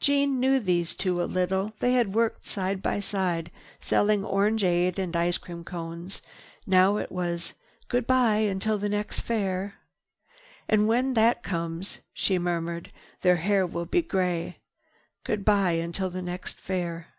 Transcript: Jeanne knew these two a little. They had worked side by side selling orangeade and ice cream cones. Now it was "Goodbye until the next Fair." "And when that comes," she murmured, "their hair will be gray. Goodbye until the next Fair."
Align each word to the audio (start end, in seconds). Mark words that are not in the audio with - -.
Jeanne 0.00 0.40
knew 0.40 0.58
these 0.58 0.96
two 0.96 1.22
a 1.22 1.24
little. 1.24 1.72
They 1.78 1.92
had 1.92 2.12
worked 2.12 2.42
side 2.44 2.82
by 2.82 2.98
side 2.98 3.52
selling 3.78 4.24
orangeade 4.24 4.98
and 4.98 5.14
ice 5.14 5.38
cream 5.38 5.62
cones. 5.62 6.20
Now 6.66 6.96
it 6.96 7.12
was 7.12 7.54
"Goodbye 7.86 8.38
until 8.38 8.76
the 8.76 8.88
next 8.88 9.20
Fair." 9.20 9.74
"And 10.68 10.88
when 10.88 11.14
that 11.14 11.44
comes," 11.44 12.00
she 12.12 12.40
murmured, 12.40 12.90
"their 13.20 13.36
hair 13.36 13.64
will 13.68 13.86
be 13.86 14.02
gray. 14.02 14.58
Goodbye 15.22 15.74
until 15.80 16.10
the 16.10 16.22
next 16.22 16.58
Fair." 16.58 17.14